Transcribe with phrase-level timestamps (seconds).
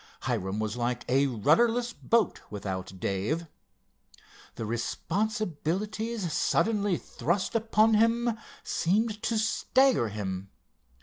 [0.21, 3.45] Hiram was like a rudderless boat, without Dave.
[4.55, 10.49] The responsibilities suddenly thrust upon him seemed to stagger him.